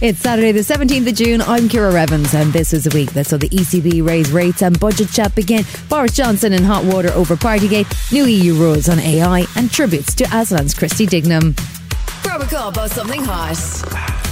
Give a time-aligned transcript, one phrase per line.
[0.00, 1.42] It's Saturday, the 17th of June.
[1.42, 4.78] I'm Ciara Revins, and this is a week that saw the ECB raise rates and
[4.78, 5.64] budget chat begin.
[5.88, 10.24] Boris Johnson in hot water over Partygate, new EU rules on AI, and tributes to
[10.26, 11.52] Aslan's Christy Dignam.
[12.22, 13.58] Grab a cup of something hot.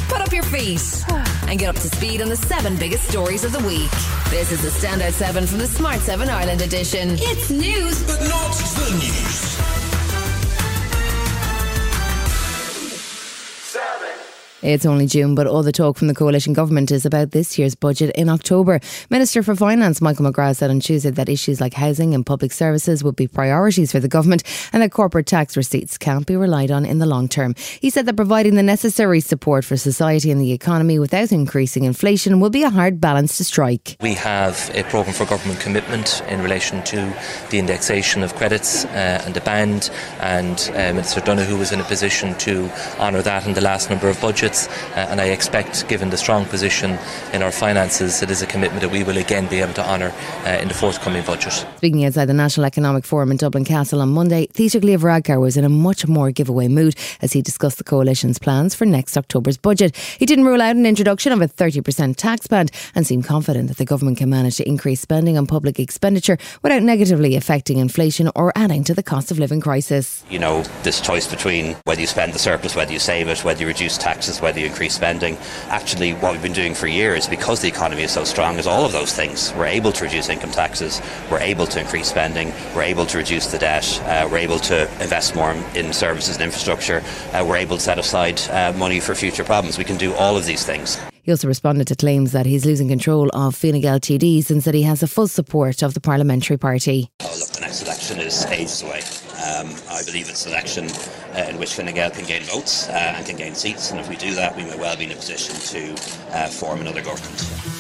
[0.09, 1.05] Put up your feet
[1.49, 3.91] and get up to speed on the seven biggest stories of the week.
[4.31, 7.17] This is the Standout 7 from the Smart 7 Ireland edition.
[7.19, 9.56] It's news, but not the news.
[14.67, 17.77] It's only June, but all the talk from the coalition government is about this year's
[17.77, 18.81] budget in October.
[19.11, 23.05] Minister for Finance Michael McGrath said on Tuesday that issues like housing and public services
[23.05, 26.85] would be priorities for the government and that corporate tax receipts can't be relied on
[26.85, 27.55] in the long term.
[27.81, 32.41] He said that providing the necessary support for society and the economy without increasing inflation
[32.41, 33.97] will be a hard balance to strike.
[34.01, 37.17] We have a programme for government commitment in relation to
[37.51, 41.85] the indexation of credits uh, and the band, and uh, Minister Donohoe was in a
[41.85, 42.69] position to
[42.99, 46.45] honour that in the last number of budgets uh, and I expect, given the strong
[46.47, 46.99] position
[47.33, 50.13] in our finances, it is a commitment that we will again be able to honour
[50.45, 51.53] uh, in the forthcoming budget.
[51.77, 55.57] Speaking outside the National Economic Forum in Dublin Castle on Monday, Taoiseach Leo Varadkar was
[55.57, 59.57] in a much more giveaway mood as he discussed the coalition's plans for next October's
[59.57, 59.97] budget.
[59.97, 63.79] He didn't rule out an introduction of a 30% tax band and seemed confident that
[63.79, 68.53] the government can manage to increase spending on public expenditure without negatively affecting inflation or
[68.57, 70.25] adding to the cost of living crisis.
[70.31, 73.61] You know, this choice between whether you spend the surplus, whether you save it, whether
[73.61, 75.37] you reduce taxes, whether you increase spending.
[75.69, 78.85] Actually, what we've been doing for years, because the economy is so strong, is all
[78.85, 79.53] of those things.
[79.55, 83.47] We're able to reduce income taxes, we're able to increase spending, we're able to reduce
[83.47, 87.77] the debt, uh, we're able to invest more in services and infrastructure, uh, we're able
[87.77, 89.79] to set aside uh, money for future problems.
[89.79, 90.99] We can do all of these things.
[91.27, 94.75] He also responded to claims that he's losing control of Fine Gael TDs and said
[94.75, 97.11] he has the full support of the parliamentary party.
[97.21, 99.01] Oh, look, the next election is ages away.
[99.47, 100.89] Um, I believe it's an election
[101.37, 104.09] uh, in which Fine Gael can gain votes uh, and can gain seats, and if
[104.09, 105.93] we do that, we may well be in a position to
[106.37, 107.76] uh, form another government.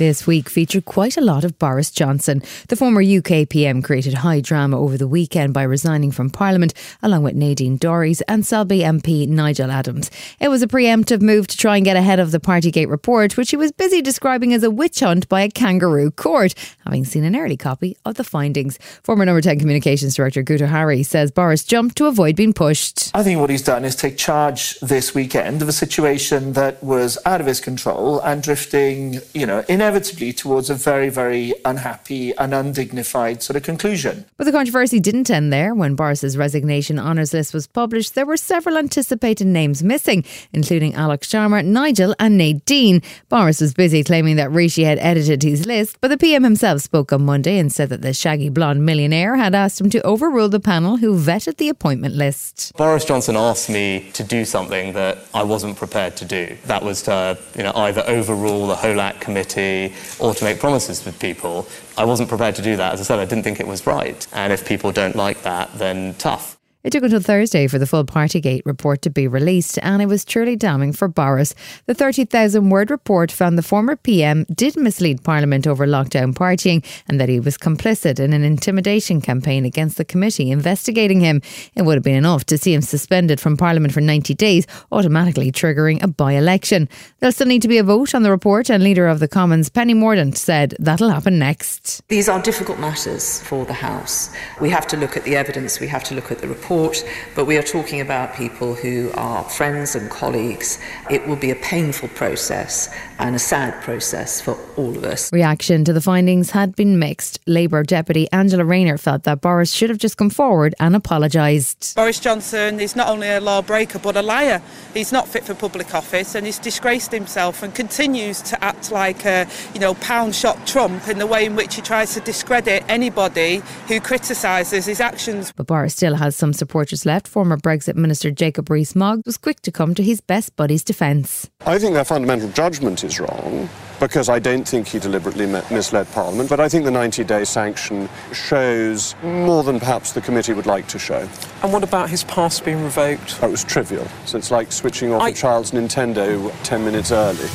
[0.00, 2.42] This week featured quite a lot of Boris Johnson.
[2.68, 6.72] The former UK PM created high drama over the weekend by resigning from Parliament,
[7.02, 10.10] along with Nadine Dorries and Selby MP Nigel Adams.
[10.40, 13.50] It was a preemptive move to try and get ahead of the Partygate report, which
[13.50, 16.54] he was busy describing as a witch hunt by a kangaroo court,
[16.86, 18.78] having seen an early copy of the findings.
[19.02, 23.10] Former Number 10 Communications Director Harri says Boris jumped to avoid being pushed.
[23.14, 27.18] I think what he's done is take charge this weekend of a situation that was
[27.26, 32.32] out of his control and drifting, you know, in inevitably towards a very, very unhappy
[32.36, 34.24] and undignified sort of conclusion.
[34.36, 35.74] But the controversy didn't end there.
[35.74, 41.22] When Boris's resignation honours list was published, there were several anticipated names missing, including Alok
[41.22, 43.02] Sharma, Nigel, and Nadine.
[43.28, 47.12] Boris was busy claiming that Rishi had edited his list, but the PM himself spoke
[47.12, 50.60] on Monday and said that the shaggy blonde millionaire had asked him to overrule the
[50.60, 52.72] panel who vetted the appointment list.
[52.76, 56.56] Boris Johnson asked me to do something that I wasn't prepared to do.
[56.66, 59.69] That was to, you know, either overrule the HOLAC committee
[60.18, 61.66] or to make promises with people.
[61.96, 62.92] I wasn't prepared to do that.
[62.94, 64.26] As I said, I didn't think it was right.
[64.32, 66.59] And if people don't like that, then tough.
[66.82, 70.24] It took until Thursday for the full Partygate report to be released, and it was
[70.24, 71.54] truly damning for Boris.
[71.84, 77.20] The 30,000 word report found the former PM did mislead Parliament over lockdown partying and
[77.20, 81.42] that he was complicit in an intimidation campaign against the committee investigating him.
[81.74, 85.52] It would have been enough to see him suspended from Parliament for 90 days, automatically
[85.52, 86.88] triggering a by election.
[87.18, 89.68] There'll still need to be a vote on the report, and Leader of the Commons,
[89.68, 92.00] Penny Mordaunt, said that'll happen next.
[92.08, 94.34] These are difficult matters for the House.
[94.62, 97.04] We have to look at the evidence, we have to look at the report support,
[97.34, 100.78] but we are talking about people who are friends and colleagues.
[101.10, 102.88] It will be a painful process
[103.18, 105.32] and a sad process for all of us.
[105.32, 107.40] Reaction to the findings had been mixed.
[107.46, 111.96] Labour Deputy Angela Rayner felt that Boris should have just come forward and apologised.
[111.96, 114.62] Boris Johnson is not only a lawbreaker but a liar.
[114.94, 119.24] He's not fit for public office and he's disgraced himself and continues to act like
[119.24, 122.84] a you know pound shot Trump in the way in which he tries to discredit
[122.88, 125.52] anybody who criticises his actions.
[125.56, 127.26] But Boris still has some supporters left.
[127.26, 131.50] Former Brexit Minister Jacob Rees-Mogg was quick to come to his best buddy's defence.
[131.66, 133.68] I think their fundamental judgment is wrong
[133.98, 136.48] because I don't think he deliberately misled Parliament.
[136.48, 140.86] But I think the 90 day sanction shows more than perhaps the committee would like
[140.88, 141.28] to show.
[141.62, 143.40] And what about his pass being revoked?
[143.40, 144.06] That was trivial.
[144.26, 145.30] So it's like switching off I...
[145.30, 147.48] a child's Nintendo 10 minutes early.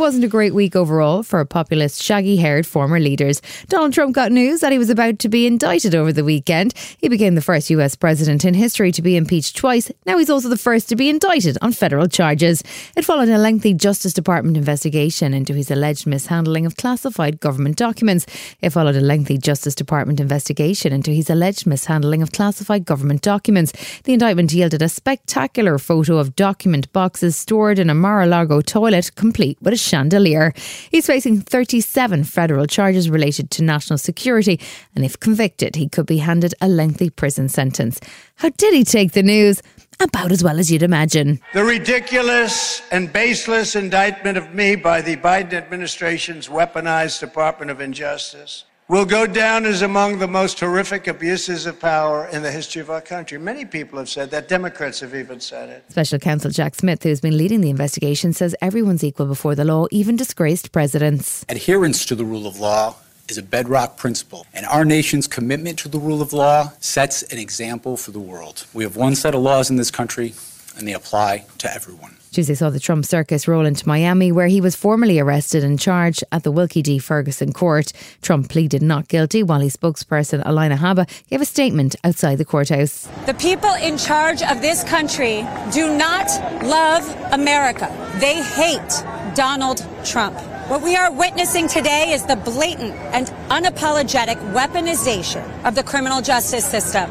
[0.00, 3.42] Wasn't a great week overall for populist, shaggy haired former leaders.
[3.68, 6.72] Donald Trump got news that he was about to be indicted over the weekend.
[6.98, 9.92] He became the first US president in history to be impeached twice.
[10.06, 12.62] Now he's also the first to be indicted on federal charges.
[12.96, 18.24] It followed a lengthy Justice Department investigation into his alleged mishandling of classified government documents.
[18.62, 23.74] It followed a lengthy Justice Department investigation into his alleged mishandling of classified government documents.
[24.04, 28.62] The indictment yielded a spectacular photo of document boxes stored in a Mar a Lago
[28.62, 30.52] toilet, complete with a chandelier.
[30.90, 34.60] He's facing 37 federal charges related to national security,
[34.94, 38.00] and if convicted, he could be handed a lengthy prison sentence.
[38.36, 39.62] How did he take the news?
[39.98, 41.40] About as well as you'd imagine.
[41.52, 48.64] The ridiculous and baseless indictment of me by the Biden administration's weaponized Department of Injustice
[48.90, 52.90] will go down as among the most horrific abuses of power in the history of
[52.90, 53.38] our country.
[53.38, 54.48] Many people have said that.
[54.48, 55.84] Democrats have even said it.
[55.90, 59.86] Special counsel Jack Smith, who's been leading the investigation, says everyone's equal before the law,
[59.92, 61.46] even disgraced presidents.
[61.48, 62.96] Adherence to the rule of law
[63.28, 67.38] is a bedrock principle, and our nation's commitment to the rule of law sets an
[67.38, 68.66] example for the world.
[68.74, 70.34] We have one set of laws in this country,
[70.76, 72.16] and they apply to everyone.
[72.32, 76.22] Tuesday saw the Trump circus roll into Miami, where he was formally arrested and charged
[76.30, 76.98] at the Wilkie D.
[76.98, 77.92] Ferguson court.
[78.22, 83.08] Trump pleaded not guilty, while his spokesperson, Alina Habba, gave a statement outside the courthouse.
[83.26, 86.28] The people in charge of this country do not
[86.62, 87.88] love America.
[88.20, 89.02] They hate
[89.34, 90.38] Donald Trump.
[90.68, 96.64] What we are witnessing today is the blatant and unapologetic weaponization of the criminal justice
[96.64, 97.10] system.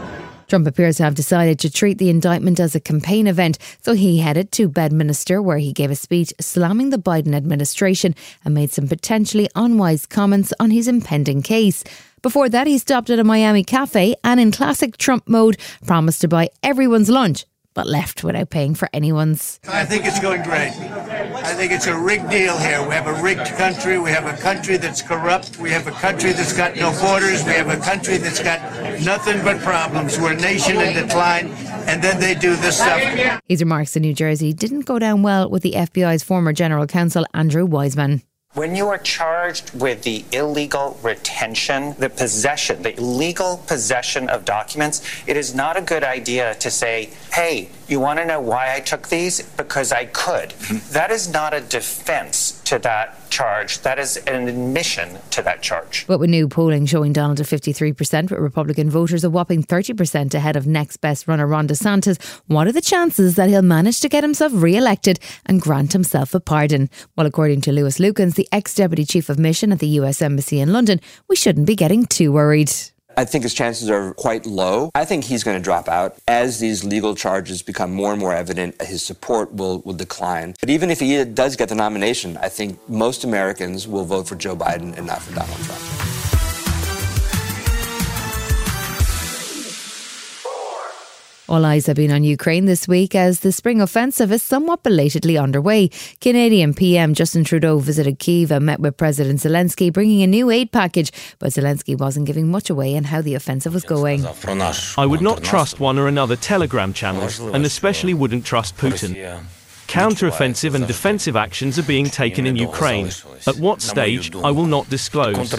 [0.50, 4.18] Trump appears to have decided to treat the indictment as a campaign event, so he
[4.18, 8.88] headed to Bedminster, where he gave a speech slamming the Biden administration and made some
[8.88, 11.84] potentially unwise comments on his impending case.
[12.24, 16.28] Before that, he stopped at a Miami cafe and, in classic Trump mode, promised to
[16.28, 17.46] buy everyone's lunch
[17.80, 19.58] but left without paying for anyone's.
[19.70, 20.74] I think it's going great.
[21.48, 22.86] I think it's a rigged deal here.
[22.86, 23.98] We have a rigged country.
[23.98, 25.58] We have a country that's corrupt.
[25.60, 27.46] We have a country that's got no borders.
[27.46, 28.60] We have a country that's got
[29.00, 30.20] nothing but problems.
[30.20, 31.52] We're a nation in decline.
[31.88, 33.02] And then they do this stuff.
[33.48, 37.26] His remarks in New Jersey didn't go down well with the FBI's former general counsel,
[37.34, 38.24] Andrew Weissmann.
[38.56, 45.04] When you are charged with the illegal retention, the possession, the illegal possession of documents,
[45.28, 48.80] it is not a good idea to say, hey, you want to know why I
[48.80, 49.44] took these?
[49.44, 50.50] Because I could.
[50.50, 50.94] Mm-hmm.
[50.94, 53.80] That is not a defense to that charge.
[53.80, 56.06] That is an admission to that charge.
[56.06, 60.56] But with new polling showing Donald at 53%, with Republican voters a whopping 30% ahead
[60.56, 64.24] of next best runner Ron DeSantis, what are the chances that he'll manage to get
[64.24, 66.92] himself re elected and grant himself a pardon?
[67.16, 70.60] Well, according to Lewis Lukens, the ex deputy chief of mission at the US Embassy
[70.60, 72.72] in London, we shouldn't be getting too worried.
[73.20, 74.92] I think his chances are quite low.
[74.96, 76.16] I think he's going to drop out.
[76.26, 80.56] As these legal charges become more and more evident, his support will, will decline.
[80.62, 84.38] But even if he does get the nomination, I think most Americans will vote for
[84.38, 85.99] Joe Biden and not for Donald Trump.
[91.50, 95.36] All eyes have been on Ukraine this week as the spring offensive is somewhat belatedly
[95.36, 95.90] underway.
[96.22, 100.72] Canadian PM Justin Trudeau visited Kiev and met with President Zelensky, bringing a new aid
[100.72, 104.24] package, but Zelensky wasn't giving much away on how the offensive was going.
[104.96, 109.42] I would not trust one or another telegram channel, and especially wouldn't trust Putin.
[109.88, 113.10] Counter-offensive and defensive actions are being taken in Ukraine.
[113.48, 115.52] At what stage, I will not disclose.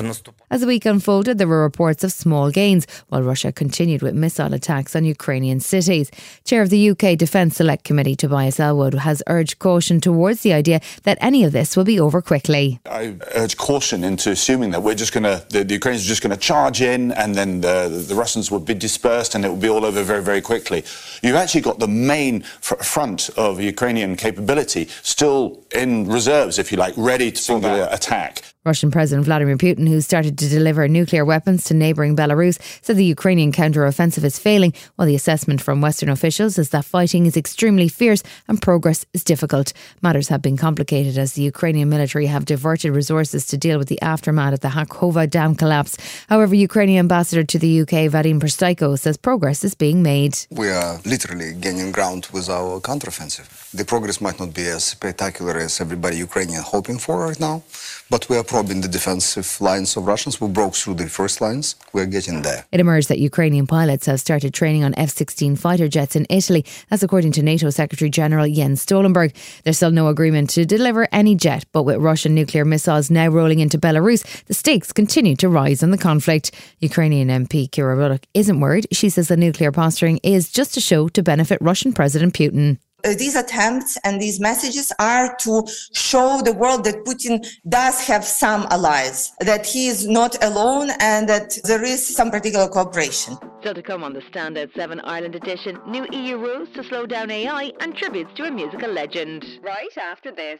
[0.52, 4.52] As the week unfolded, there were reports of small gains, while Russia continued with missile
[4.52, 6.10] attacks on Ukrainian cities.
[6.44, 10.80] Chair of the UK Defence Select Committee, Tobias Ellwood, has urged caution towards the idea
[11.04, 12.80] that any of this will be over quickly.
[12.86, 16.22] I urge caution into assuming that we're just going to, the, the, Ukrainians are just
[16.22, 19.56] going to charge in and then the, the Russians will be dispersed and it will
[19.56, 20.82] be all over very, very quickly.
[21.22, 26.78] You've actually got the main fr- front of Ukrainian capability still in reserves, if you
[26.78, 28.42] like, ready to for the attack.
[28.62, 33.04] Russian President Vladimir Putin, who started to deliver nuclear weapons to neighbouring Belarus, said the
[33.06, 37.88] Ukrainian counter-offensive is failing, while the assessment from Western officials is that fighting is extremely
[37.88, 39.72] fierce and progress is difficult.
[40.02, 44.02] Matters have been complicated as the Ukrainian military have diverted resources to deal with the
[44.02, 45.96] aftermath of the Kakhovka dam collapse.
[46.28, 50.36] However, Ukrainian ambassador to the UK, Vadim Prystaiko, says progress is being made.
[50.50, 53.48] We are literally gaining ground with our counteroffensive.
[53.72, 57.62] The progress might not be as spectacular as everybody Ukrainian hoping for right now,
[58.10, 60.40] but we are probing the defensive lines of Russians.
[60.40, 61.76] We broke through the first lines.
[61.92, 62.66] We're getting there.
[62.72, 66.64] It emerged that Ukrainian pilots have started training on F 16 fighter jets in Italy.
[66.88, 69.32] That's according to NATO Secretary General Jens Stoltenberg.
[69.62, 73.60] There's still no agreement to deliver any jet, but with Russian nuclear missiles now rolling
[73.60, 76.50] into Belarus, the stakes continue to rise in the conflict.
[76.80, 78.88] Ukrainian MP Kira Rudik isn't worried.
[78.90, 82.78] She says the nuclear posturing is just a show to benefit Russian President Putin.
[83.04, 88.24] Uh, these attempts and these messages are to show the world that Putin does have
[88.24, 93.36] some allies, that he is not alone, and that there is some particular cooperation.
[93.60, 97.30] Still to come on the Standout 7 Ireland edition, new EU rules to slow down
[97.30, 99.44] AI and tributes to a musical legend.
[99.62, 100.58] Right after this.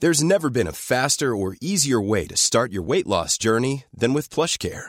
[0.00, 4.14] There's never been a faster or easier way to start your weight loss journey than
[4.14, 4.88] with PlushCare.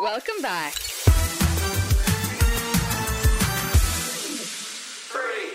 [0.00, 0.74] Welcome back.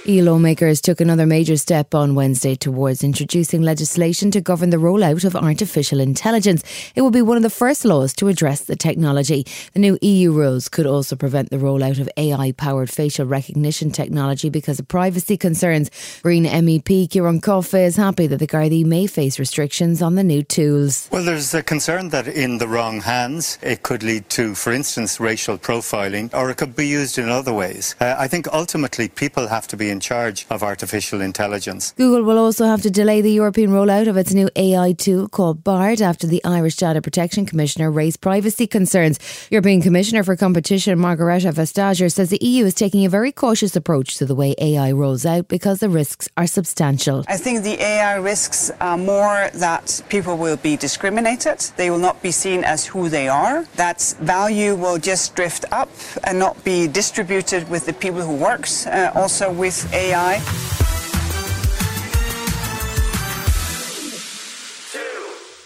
[0.07, 5.25] EU lawmakers took another major step on Wednesday towards introducing legislation to govern the rollout
[5.25, 6.63] of artificial intelligence.
[6.93, 9.47] It will be one of the first laws to address the technology.
[9.73, 14.47] The new EU rules could also prevent the rollout of AI powered facial recognition technology
[14.51, 15.89] because of privacy concerns.
[16.21, 20.43] Green MEP Ciarán Cuffe is happy that the Gardaí may face restrictions on the new
[20.43, 21.09] tools.
[21.11, 25.19] Well, there's a concern that in the wrong hands, it could lead to, for instance,
[25.19, 27.95] racial profiling, or it could be used in other ways.
[27.99, 31.93] Uh, I think ultimately people have to be in charge of artificial intelligence.
[31.95, 35.63] Google will also have to delay the European rollout of its new AI tool called
[35.63, 39.19] BARD after the Irish Data Protection Commissioner raised privacy concerns.
[39.49, 44.17] European Commissioner for Competition Margrethe Vestager says the EU is taking a very cautious approach
[44.17, 47.23] to the way AI rolls out because the risks are substantial.
[47.29, 51.59] I think the AI risks are more that people will be discriminated.
[51.77, 53.63] They will not be seen as who they are.
[53.75, 55.89] That value will just drift up
[56.25, 60.64] and not be distributed with the people who works uh, also with AI.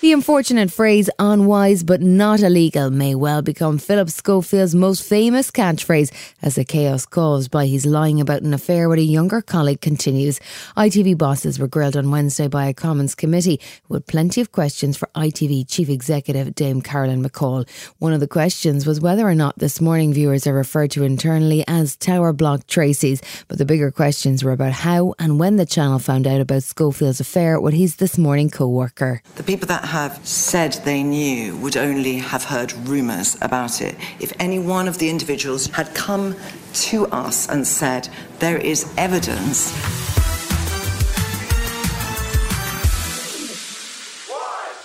[0.09, 6.11] The unfortunate phrase unwise but not illegal may well become Philip Schofield's most famous catchphrase
[6.41, 10.39] as the chaos caused by his lying about an affair with a younger colleague continues.
[10.75, 15.07] ITV bosses were grilled on Wednesday by a Commons committee with plenty of questions for
[15.13, 17.69] ITV Chief Executive Dame Carolyn McCall.
[17.99, 21.63] One of the questions was whether or not this morning viewers are referred to internally
[21.67, 25.99] as Tower Block Tracy's, but the bigger questions were about how and when the channel
[25.99, 29.21] found out about Schofield's affair with his this morning co worker.
[29.35, 33.95] The people that have said they knew would only have heard rumours about it.
[34.19, 36.35] If any one of the individuals had come
[36.73, 39.73] to us and said, there is evidence.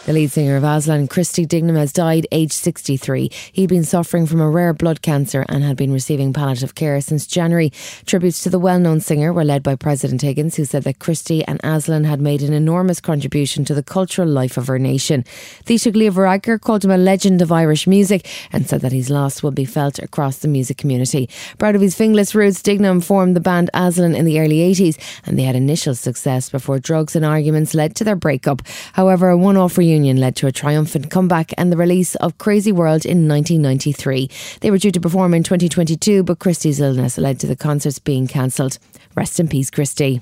[0.06, 3.30] The lead singer of Aslan, Christy Dignam, has died aged 63.
[3.52, 7.26] He'd been suffering from a rare blood cancer and had been receiving palliative care since
[7.26, 7.72] January.
[8.04, 11.42] Tributes to the well known singer were led by President Higgins, who said that Christy
[11.46, 15.24] and Aslan had made an enormous contribution to the cultural life of our nation.
[15.64, 19.42] Taoiseach Leo Varadkar called him a legend of Irish music and said that his loss
[19.42, 21.30] will be felt across the music community.
[21.56, 25.38] Proud of his Finglas roots, Dignam formed the band Aslan in the early 80s and
[25.38, 28.60] they had initial success before drugs and arguments led to their breakup.
[28.92, 32.72] However, a one off reunion led to a triumphant comeback and the release of Crazy
[32.72, 34.28] World in 1993.
[34.60, 38.26] They were due to perform in 2022, but Christy's illness led to the concerts being
[38.26, 38.78] cancelled.
[39.14, 40.20] Rest in peace, Christie.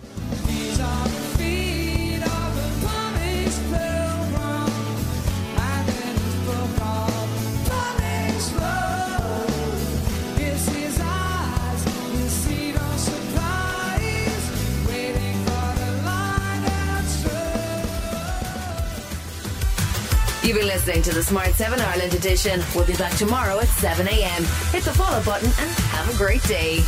[20.84, 22.60] Listening to the Smart 7 Ireland edition.
[22.74, 24.42] We'll be back tomorrow at 7 a.m.
[24.72, 26.78] Hit the follow button and have a great day.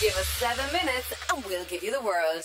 [0.00, 2.44] Give us seven minutes and we'll give you the world.